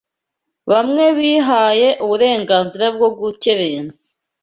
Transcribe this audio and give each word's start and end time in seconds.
Bamwe 0.71 1.05
bihaye 1.17 1.87
uburenganzira 2.03 2.85
bwo 2.95 3.09
gukerensa 3.19 4.05